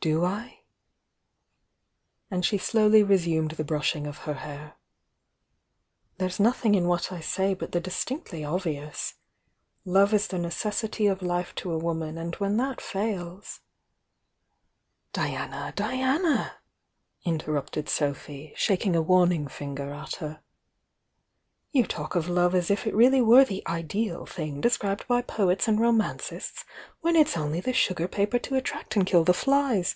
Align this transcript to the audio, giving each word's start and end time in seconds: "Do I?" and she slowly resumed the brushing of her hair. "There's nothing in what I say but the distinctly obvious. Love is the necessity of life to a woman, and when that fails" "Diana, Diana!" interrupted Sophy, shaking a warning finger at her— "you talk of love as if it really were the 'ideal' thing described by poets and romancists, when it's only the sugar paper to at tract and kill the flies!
"Do 0.00 0.24
I?" 0.24 0.60
and 2.30 2.46
she 2.46 2.56
slowly 2.56 3.02
resumed 3.02 3.50
the 3.50 3.64
brushing 3.64 4.06
of 4.06 4.18
her 4.18 4.34
hair. 4.34 4.74
"There's 6.18 6.38
nothing 6.38 6.76
in 6.76 6.86
what 6.86 7.10
I 7.10 7.18
say 7.18 7.52
but 7.52 7.72
the 7.72 7.80
distinctly 7.80 8.44
obvious. 8.44 9.14
Love 9.84 10.14
is 10.14 10.28
the 10.28 10.38
necessity 10.38 11.08
of 11.08 11.20
life 11.20 11.52
to 11.56 11.72
a 11.72 11.78
woman, 11.78 12.16
and 12.16 12.32
when 12.36 12.56
that 12.58 12.80
fails" 12.80 13.58
"Diana, 15.12 15.72
Diana!" 15.74 16.58
interrupted 17.24 17.88
Sophy, 17.88 18.52
shaking 18.54 18.94
a 18.94 19.02
warning 19.02 19.48
finger 19.48 19.92
at 19.92 20.14
her— 20.16 20.42
"you 21.78 21.84
talk 21.86 22.14
of 22.14 22.30
love 22.30 22.54
as 22.54 22.70
if 22.70 22.86
it 22.86 22.94
really 22.94 23.20
were 23.20 23.44
the 23.44 23.62
'ideal' 23.68 24.24
thing 24.24 24.58
described 24.62 25.06
by 25.06 25.20
poets 25.20 25.68
and 25.68 25.78
romancists, 25.78 26.64
when 27.02 27.14
it's 27.14 27.36
only 27.36 27.60
the 27.60 27.74
sugar 27.74 28.08
paper 28.08 28.38
to 28.38 28.56
at 28.56 28.64
tract 28.64 28.96
and 28.96 29.06
kill 29.06 29.22
the 29.22 29.34
flies! 29.34 29.94